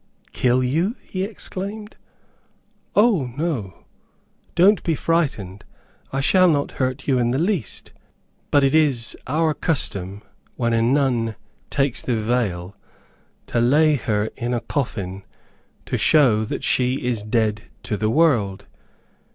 [0.31, 1.95] "Kill you!" he exclaimed,
[2.95, 3.83] "O no;
[4.55, 5.63] don't be frightened;
[6.11, 7.93] I shall not hurt you in the least.
[8.49, 10.23] But it is our custom,
[10.55, 11.35] when a nun
[11.69, 12.75] takes the veil,
[13.45, 15.23] to lay her in a coffin
[15.85, 18.65] to show that she is dead to the world.